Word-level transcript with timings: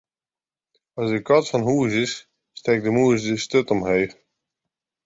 As 0.99 1.07
de 1.13 1.19
kat 1.27 1.45
fan 1.51 1.63
hûs 1.69 1.93
is, 2.03 2.13
stekt 2.59 2.83
de 2.85 2.91
mûs 2.95 3.19
de 3.25 3.35
sturt 3.43 3.73
omheech. 3.73 4.15